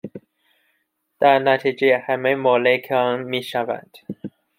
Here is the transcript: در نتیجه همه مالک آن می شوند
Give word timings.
در 1.19 1.39
نتیجه 1.39 1.97
همه 2.07 2.35
مالک 2.35 2.91
آن 2.91 3.23
می 3.23 3.43
شوند 3.43 3.97